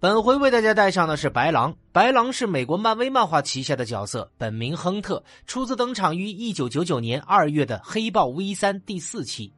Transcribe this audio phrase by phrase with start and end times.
[0.00, 1.74] 本回为大家带上的是白狼。
[1.90, 9.52] 白狼是美国漫威漫画旗下的角色，本名亨特，初次登场于一九九九年二月的《黑豹 V 三》第四期，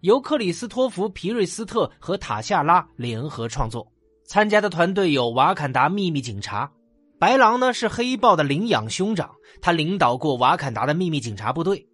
[0.00, 3.86] 由克里斯托弗·皮瑞斯特和塔夏拉联合创作。
[4.26, 6.68] 参加的团队有瓦坎达秘密警察。
[7.20, 9.30] 白狼呢是黑豹的领养兄长，
[9.60, 11.86] 他领导过瓦坎达的秘密警察部队。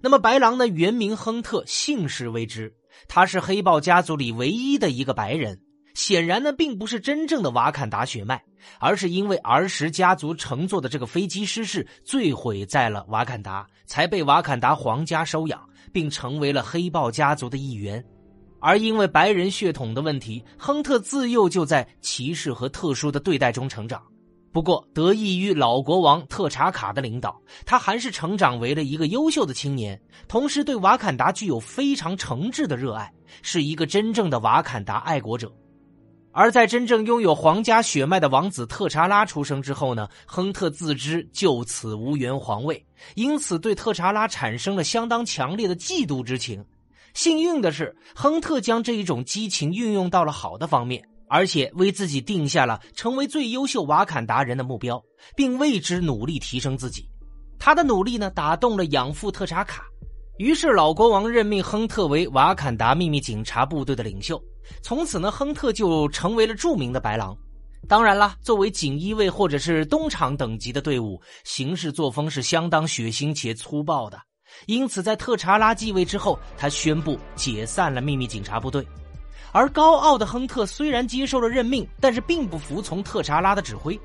[0.00, 2.72] 那么白狼呢原名亨特，姓氏未知，
[3.08, 5.60] 他是黑豹家族里唯一的一个白人。
[5.94, 8.42] 显然呢，并不是真正的瓦坎达血脉，
[8.78, 15.60] 而是因为儿时家族乘坐的这个飞机失事，坠毁在了瓦坎达，才被瓦坎达皇家收养，
[15.92, 18.04] 并成为了黑豹家族的一员。
[18.60, 24.00] 而因为白人血统的问题，亨特自幼就在歧视和特殊的对待中成长。
[24.52, 35.52] 不过，得益于老国王特查卡的领导，他还是成长为了一个优秀的青年，同时对瓦坎达具有非常诚挚的热爱，是一个真正的瓦坎达爱国者。
[36.32, 42.82] 而在真正拥有皇家血脉的王子特查拉出生之后呢，亨特自知就此无缘皇位，
[43.14, 46.64] 因此对特查拉产生了相当强烈的嫉妒之情。
[47.12, 55.02] 幸运的是，亨特将这一种激情运用到了好的方面，而且为自己定下了成为最优秀瓦坎达人的目标，
[55.36, 57.06] 并为之努力提升自己。
[57.58, 59.84] 他的努力呢，打动了养父特查卡，
[60.38, 64.42] 于是老国王任命亨特为瓦坎达秘密警察部队的领袖。
[64.82, 67.36] 从此呢，亨特就成为了著名的白狼。
[67.88, 74.18] 当然啦，作为锦衣卫或者是东厂等级的队伍，行事作风是相当血腥且粗暴的。
[74.66, 78.86] 因此，在特查拉继位之后，他宣布解散了秘密警察部队。
[79.52, 83.98] 而高傲的亨特虽然接受了任命，但是并不服从特查拉的指挥。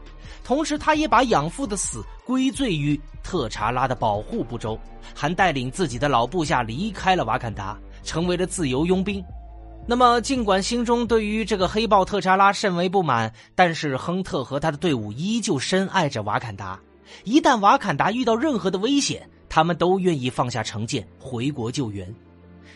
[0.44, 4.80] 同时，他也把养父的死归罪于特查拉的保护不周，
[5.16, 9.24] 还带领自己的老部下离开了瓦坎达，成为了自由佣兵。
[9.86, 16.78] 那么，尽管心中对于这个黑豹特查拉甚为不满，但是亨特和他的队伍依旧深爱着瓦坎达。
[17.24, 22.14] 一旦瓦坎达遇到任何的危险，他们都愿意放下成见回国救援。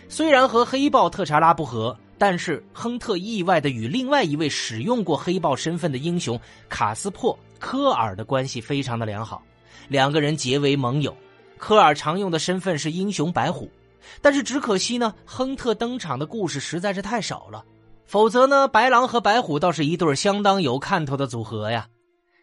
[0.07, 6.39] 虽然和黑豹特查拉不和，但是亨特意外的与另外一位使用过黑豹身份的英雄
[6.69, 9.41] 卡斯珀科尔的关系非常的良好，
[9.87, 11.17] 两个人结为盟友。
[11.57, 13.67] 科尔常用的身份是英雄白虎。
[14.21, 17.65] 但是只可惜呢，亨特登场的故事实在是太少了，
[18.05, 21.88] 否则呢，白狼和白虎倒是一对相当有看头的组合呀。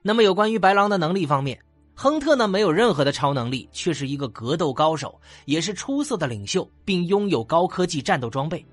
[0.02, 1.56] 那么有关于白狼的能力方面，
[1.94, 8.66] 亨特呢没有任何的超能力，却是一个格斗高手，也是出色的领袖，并拥有高科技战斗装备。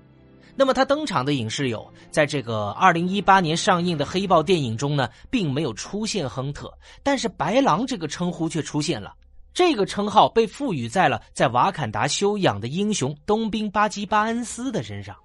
[0.58, 6.72] 那么他登场的影视有，在这个二零一八年上映的黑豹电影中呢，并没有出现亨特，
[7.02, 9.14] 但是白狼这个称呼却出现了。
[9.52, 15.16] 这个称号被赋予在了在瓦坎达休养的英雄冬兵巴基巴恩斯的身上。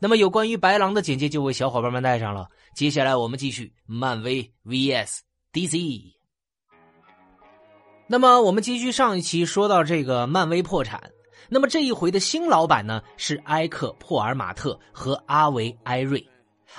[0.00, 2.48] 那么，有关于白狼的简介就为小伙伴们带上了。
[2.74, 5.18] 接下来，我们继续漫威 vs
[5.52, 6.02] DC。
[8.06, 11.10] 那么，我们继续上一期说到这个漫威破产。
[11.48, 16.24] 那么这一回的新老板呢是埃克·珀尔马特和阿维·埃瑞。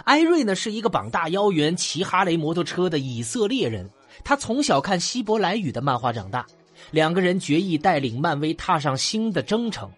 [0.06, 3.90] 埃瑞呢是一个膀大腰圆、骑哈雷摩托车的以色列人，
[4.24, 6.46] 他从小看希伯来语的漫画长大。
[6.92, 9.90] 两个人决意带领漫威踏上新的征程。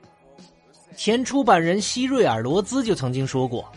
[0.95, 3.69] 前出版人希瑞尔·罗兹就曾经说过：“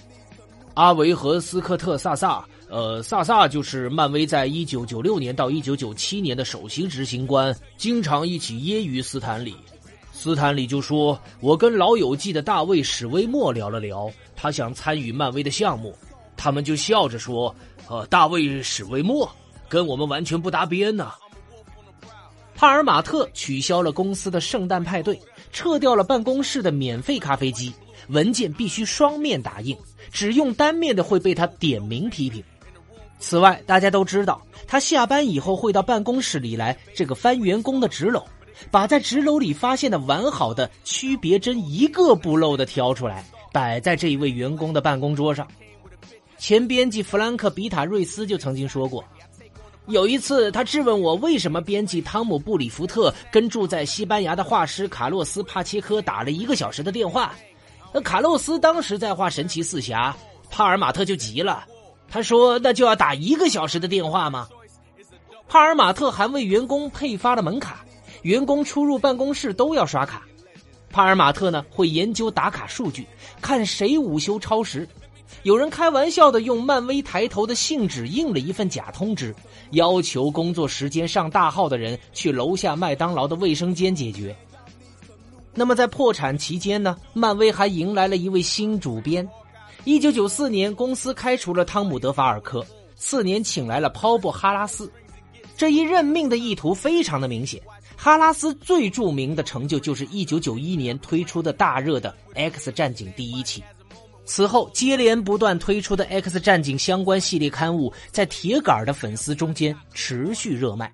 [0.75, 9.55] 阿维和斯科特·萨萨，呃，萨萨就是漫威在一九九六年到一九九七年的首席执行官，经常一起揶揄斯坦李。
[10.17, 15.93] 斯坦李就说：‘我跟老友记的大卫·史威默聊了聊，他想参与漫威的项目。’
[16.37, 17.55] 他们就笑着说
[17.91, 19.29] ：‘呃，大卫·史威默
[19.69, 21.11] 跟我们完全不搭边呢。’”
[22.55, 25.21] 帕尔马特取消了公司的圣诞派对，
[25.53, 27.75] 撤掉了办公室的免费咖啡机，
[28.09, 29.77] 文件必须双面打印，
[30.13, 32.43] 只用单面的会被他点名批评。
[33.19, 38.23] 此外，大家都知道，他下班以后会到办公室里来这个翻员工的纸篓，
[38.71, 45.47] 把在纸篓里发现的完好的区别针一个不漏的挑出来，摆在这一位员工的办公桌上。
[46.39, 49.05] 前编辑弗兰克·比塔瑞斯就曾经说过。
[49.87, 57.35] 有一次，他质问我为什么编辑汤姆·布里福特跟住在西班牙的画师卡洛斯·帕切科打了一个小时的电话。
[57.93, 60.15] 那卡洛斯当时在画《神奇四侠》，
[60.51, 61.65] 帕尔马特就急了，
[62.09, 64.49] 他说：“那就要打一个小时的电话吗？”
[65.47, 67.85] 帕尔马特还为员工配发了门卡，
[68.25, 70.23] 员工出入办公室都要刷卡。
[70.91, 73.07] 帕尔马特呢会研究打卡数据，
[73.41, 74.89] 看谁午休超时。
[75.43, 79.35] 有人开玩笑的用漫威抬头的信纸印了一份假通知，
[79.73, 84.35] 要求工作时间上大号的人去楼下麦当劳的卫生间解决。
[85.53, 86.97] 那么在破产期间呢？
[87.13, 89.29] 漫威还迎来了一位新主编。
[89.85, 92.65] 一九九四年，公司开除了汤姆·德法尔科，
[92.97, 94.91] 次年请来了鲍勃·哈拉斯。
[95.57, 97.61] 这一任命的意图非常的明显。
[98.05, 103.65] 哈拉斯最著名的成就就是1991年推出的大热的《X 战警》第一期。
[104.27, 110.93] 此后接连不断推出的《X 战警》相关系列刊物，在铁杆的粉丝中间持续热卖。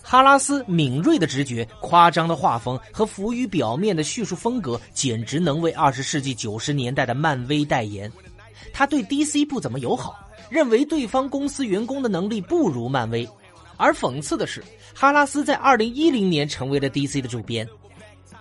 [0.00, 8.10] 哈拉斯敏锐的直觉、夸张的画风和浮于表面的叙述风格，简直能为二十世纪九十年代的漫威代言。
[8.72, 13.28] 他对 DC 不怎么友好，认为对方公司员工的能力不如漫威。
[13.78, 14.64] 而讽刺的是，
[14.98, 17.68] 哈拉斯在二零一零年成为了 DC 的主编。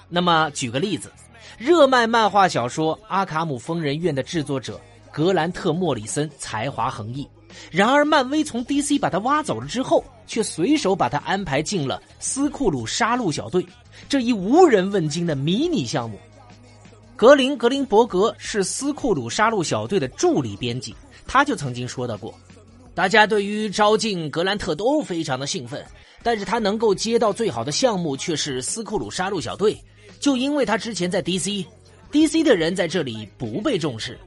[0.08, 1.12] 那么，举个例子，
[1.58, 4.80] 热卖漫画小说《阿卡姆疯人院》的制作者
[5.12, 7.28] 格兰特·莫里森才华横溢。
[7.70, 13.66] 然而，漫威从 DC 把他挖走了之后，却随手把他安排进了斯库鲁杀戮小队
[14.08, 16.18] 这一无人问津的迷你项目。
[17.18, 20.96] 格林·格林伯格是斯库鲁杀戮小队的助理编辑，
[21.28, 22.34] 他就曾经说到过
[22.96, 25.86] ：“大家对于招进格兰特都非常的兴奋，
[26.26, 29.78] 但是他能够接到最好的项目却是斯库鲁杀戮小队，
[30.20, 34.20] 就因为他之前在 DC，DC 的人在这里不被重视。”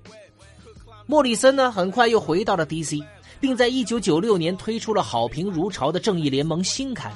[1.06, 3.04] 莫里森呢，很快又回到了 DC。
[3.40, 7.12] 并在一九九六年推出了好评如潮的《正义联盟》新刊，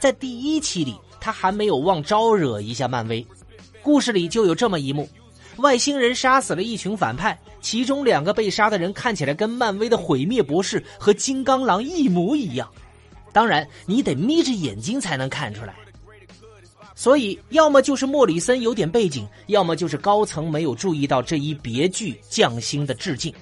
[0.00, 3.24] 在第一期里，他还没有忘招惹一下漫威。
[3.80, 5.08] 故事里就有这么一幕：
[5.58, 12.68] 外星人杀死了一群反派，其中两个被杀的人看起来跟漫威的毁灭博士和金刚狼一模一样。
[13.32, 15.74] 当然，你得眯着眼睛才能看出来。
[16.94, 23.32] 所以，要么就是莫里森有点背景，要么就是高层没有注意到这一别具匠心的致敬。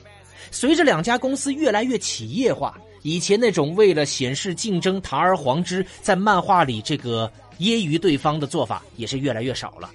[0.51, 9.91] 随着两家公司越来越企业化，以前那种为了显示竞争堂而皇之在漫画里这个揶揄对方的做法也是越来越少了。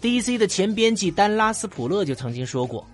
[0.00, 2.86] DC 的前编辑丹拉斯普勒就曾经说过：“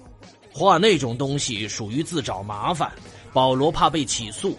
[0.53, 2.91] 画那种东西属于自找麻烦。”
[3.33, 4.57] 保罗怕被起诉，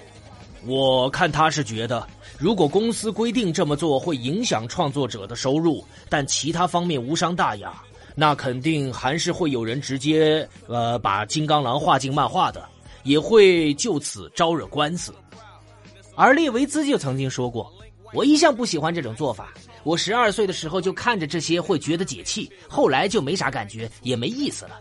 [0.65, 2.05] 我看他是觉得，
[2.37, 7.73] 如果公司规定这么做会影响创作者的收入，但其他方面无伤大雅。
[8.15, 12.67] 那肯定还是会有人直接呃把金刚狼画进漫画的，
[13.03, 15.13] 也会就此招惹官司。
[16.15, 17.71] 而列维兹就曾经说过
[18.13, 19.53] ：“我一向不喜欢这种做法。
[19.83, 24.71] 我十二岁的时候就看着这些会觉得解气，后来就没啥感觉，也没意思了。”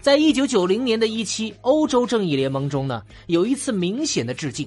[0.00, 4.66] 在一九九零年的一期《欧洲正义联盟》中呢，有一次明显的致敬。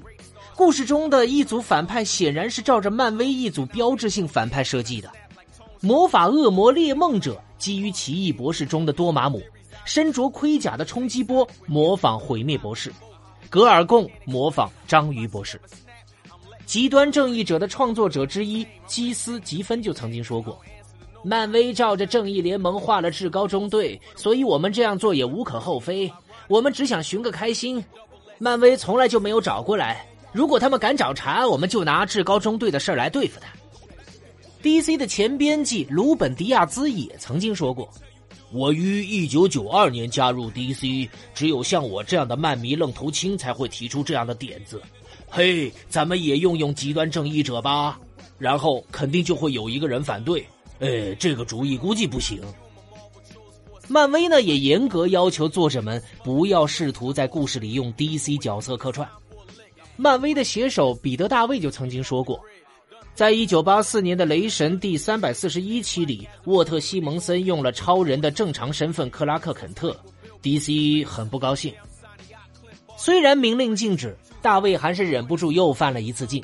[0.56, 5.12] 故事中的一组反派显然是照着漫威一组标志性反派设计的。
[5.82, 9.42] 魔法恶魔猎梦者基于奇异博士中的多玛姆，
[9.86, 12.94] 身着盔甲的冲击波模仿毁灭博士，
[13.50, 15.60] 格尔贡模仿章鱼博士。
[16.68, 20.58] 极端正义者的创作者之一基斯吉芬就曾经说过
[21.24, 26.12] ：“漫威照着正义联盟画了至高中队，所以我们这样做也无可厚非。
[26.48, 27.84] 我们只想寻个开心。
[28.40, 33.48] 漫威从来就没有找过来，如果他们敢找茬，我们就拿至高中队的事来对付他。”
[34.62, 37.90] DC 的前编辑鲁本迪亚兹也曾经说过
[38.52, 44.82] ：“我于一九九二年加入 DC，只有像我这样的漫迷愣头青才会提出这样的点子。
[45.30, 48.00] 嘿，咱们也用用极端正义者吧，
[48.38, 50.46] 然后肯定就会有一个人反对。
[50.84, 52.42] 呃，这个主意估计不行。”
[53.88, 59.08] 漫威呢也严格要求作者们不要试图在故事里用 DC 角色客串。
[59.96, 62.40] 漫威的写手彼得大卫就曾经说过。
[63.14, 69.96] 在一九八四年的《雷神》第三百四十一期里，沃特·西蒙森用了超人的正常身份克拉克·肯特
[70.42, 71.72] ，DC 很不高兴。
[72.98, 76.44] 虽然明令禁止，大卫还是忍不住又犯了一次禁。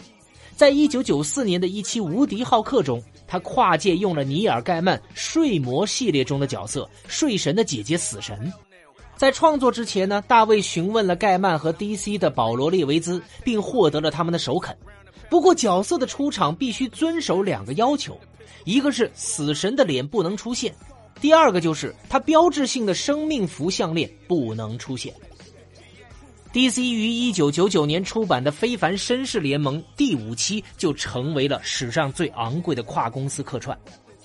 [0.56, 8.52] 在一九九四年的一期《无敌浩克》中，他跨界用了尼尔·盖曼《睡魔》系列中的角色睡神的姐姐死神。
[9.16, 14.76] 在创作之前呢，大卫询问了盖曼和 DC 的保罗·列维兹，并获得了他们的首肯。
[15.30, 18.18] 不过，角色的出场必须遵守两个要求，
[18.66, 20.74] 一个是死神的脸不能出现，
[21.22, 25.14] 第二个就是他标志性的生命符项链不能出现。
[26.52, 33.78] DC 于一九九九年出版的《非凡绅士联盟》第五期就成为了史上最昂贵的跨公司客串。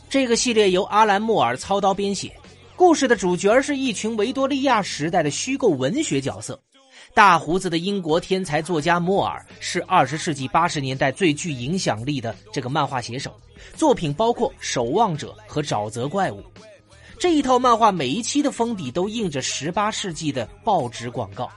[0.08, 2.34] 这个系列由阿兰·莫尔操刀编写，
[2.76, 6.58] 故事的主角是一群维多利亚时代的虚构文学角色。
[7.12, 13.38] 大胡子的英国天才作家莫尔是二十世纪八十年代最具影响力的这个漫画写手，
[13.76, 16.40] 作品包括《守望者》和《沼泽怪物》。
[17.18, 21.50] 这一套漫画每一期的封底都印着十八世纪的报纸广告。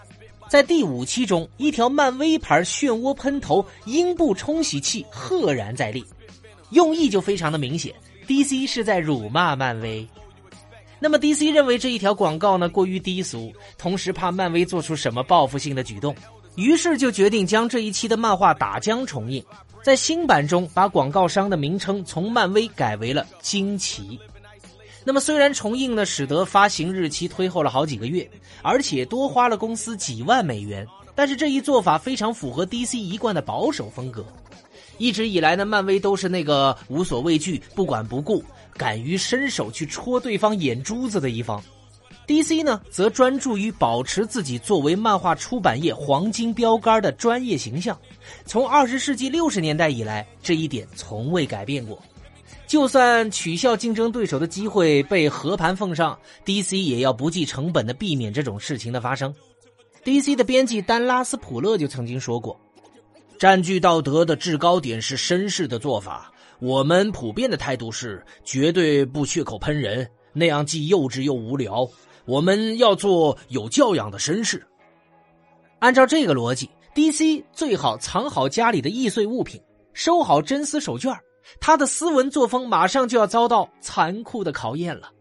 [0.49, 6.05] 在第五期中，一条漫威牌漩涡喷头阴部冲洗器赫然在立，
[6.69, 7.93] 用意就非常的明显
[8.27, 10.07] ，DC 是在辱骂漫威。
[10.99, 16.15] 那么 DC 认为这一条广告呢过于低俗，同时怕漫威做出什么报复性的举动，
[16.55, 19.43] 于是就决定将这一期的漫画打浆重印，
[19.83, 24.17] 在新版中把广告商的名称从漫威改为了惊奇。
[25.07, 28.29] 那么虽然重映呢使得发行日期推后了好几个月，
[28.61, 30.85] 而且多花了公司几万美元，
[31.15, 34.25] 但是这一做法非常符合 DC 一贯的保守风格。
[34.97, 38.43] 一直以来呢，漫威都是那个无所畏惧、不管不顾。
[38.75, 41.63] 敢于伸手去戳对方眼珠子的一方
[42.27, 47.97] ，DC 呢则专注于保持自己作为漫画出版业黄金标杆的专业形象。
[48.45, 51.97] 从二十世纪六十年代以来，这一点从未改变过。
[52.67, 59.33] 就算取笑竞争对手的机会被和盘奉上，DC 也要不计成本的避免这种事情的发生。
[60.03, 62.59] DC 的编辑丹拉斯普勒就曾经说过
[63.39, 71.87] ：“占据道德的制高点是绅士的做法。”我们普遍的态度是绝对不血口喷人，那样既幼稚又无聊。
[72.25, 74.65] 我们要做有教养的绅士。
[75.79, 79.61] 按照这个逻辑，DC 最好藏好家里的易碎物品，
[79.93, 81.15] 收好真丝手绢
[81.59, 85.11] 他的斯文作风马上就要遭到残酷的考验了。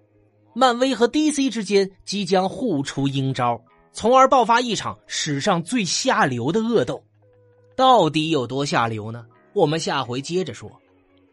[0.55, 3.61] 漫威和 DC 之间即将互出阴招，
[3.93, 7.03] 从而爆发一场史上最下流的恶斗。
[7.77, 9.27] 到底有多下流呢？
[9.53, 10.71] 我们下回接着说。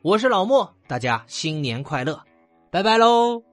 [0.02, 2.22] 我是老莫，大家新年快乐，
[2.70, 3.53] 拜拜喽。